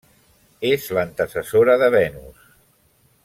[0.69, 2.47] És l'antecessora de Venus.